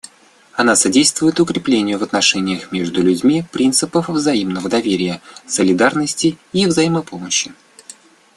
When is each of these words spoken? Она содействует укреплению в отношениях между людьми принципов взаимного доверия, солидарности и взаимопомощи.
Она 0.53 0.75
содействует 0.75 1.39
укреплению 1.39 1.99
в 1.99 2.01
отношениях 2.01 2.71
между 2.71 3.03
людьми 3.03 3.45
принципов 3.51 4.09
взаимного 4.09 4.67
доверия, 4.67 5.21
солидарности 5.45 6.39
и 6.53 6.65
взаимопомощи. 6.65 7.51